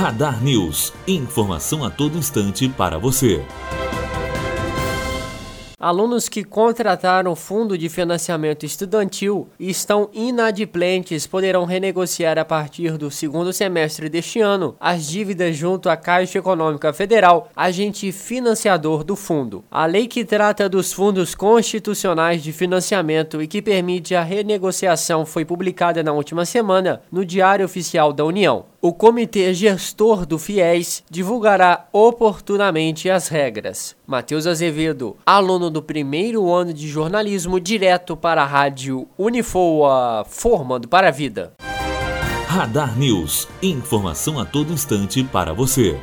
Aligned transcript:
Radar 0.00 0.42
News. 0.42 0.94
Informação 1.06 1.84
a 1.84 1.90
todo 1.90 2.16
instante 2.16 2.66
para 2.70 2.96
você. 2.98 3.44
Alunos 5.78 6.26
que 6.26 6.42
contrataram 6.42 7.36
fundo 7.36 7.76
de 7.76 7.88
financiamento 7.90 8.64
estudantil 8.64 9.48
e 9.58 9.68
estão 9.68 10.08
inadimplentes 10.12 11.26
poderão 11.26 11.66
renegociar 11.66 12.38
a 12.38 12.44
partir 12.46 12.96
do 12.96 13.10
segundo 13.10 13.52
semestre 13.52 14.08
deste 14.08 14.40
ano 14.40 14.74
as 14.80 15.06
dívidas 15.06 15.56
junto 15.56 15.90
à 15.90 15.96
Caixa 15.96 16.38
Econômica 16.38 16.92
Federal, 16.94 17.50
agente 17.54 18.10
financiador 18.10 19.04
do 19.04 19.16
fundo. 19.16 19.64
A 19.70 19.84
lei 19.84 20.06
que 20.06 20.24
trata 20.24 20.68
dos 20.68 20.94
fundos 20.94 21.34
constitucionais 21.34 22.42
de 22.42 22.52
financiamento 22.52 23.42
e 23.42 23.46
que 23.46 23.60
permite 23.60 24.14
a 24.14 24.22
renegociação 24.22 25.26
foi 25.26 25.44
publicada 25.46 26.02
na 26.02 26.12
última 26.12 26.46
semana 26.46 27.02
no 27.12 27.24
Diário 27.24 27.64
Oficial 27.66 28.14
da 28.14 28.24
União. 28.24 28.66
O 28.82 28.94
comitê 28.94 29.52
gestor 29.52 30.24
do 30.24 30.38
FIES 30.38 31.04
divulgará 31.10 31.86
oportunamente 31.92 33.10
as 33.10 33.28
regras. 33.28 33.94
Matheus 34.06 34.46
Azevedo, 34.46 35.18
aluno 35.26 35.68
do 35.68 35.82
primeiro 35.82 36.50
ano 36.50 36.72
de 36.72 36.88
jornalismo, 36.88 37.60
direto 37.60 38.16
para 38.16 38.42
a 38.42 38.46
rádio 38.46 39.06
Unifoa, 39.18 40.24
formando 40.26 40.88
para 40.88 41.08
a 41.08 41.10
vida. 41.10 41.52
Radar 42.46 42.98
News. 42.98 43.46
Informação 43.62 44.40
a 44.40 44.46
todo 44.46 44.72
instante 44.72 45.22
para 45.22 45.52
você. 45.52 46.00